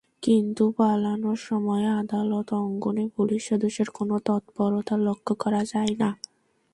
[0.23, 6.09] কিন্তু পালানোর সময়ে আদালত অঙ্গনে পুলিশ সদস্যদের কোনো তৎপরতা লক্ষ করা যায়নি।